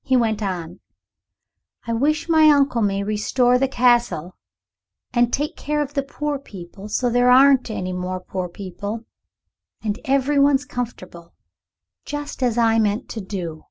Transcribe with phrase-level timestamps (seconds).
[0.00, 0.80] He went on
[1.86, 4.34] "I wish my uncle may restore the Castle,
[5.12, 9.04] and take care of the poor people so that there aren't any poor people,
[9.84, 11.34] and every one's comfortable,
[12.06, 13.64] just as I meant to do."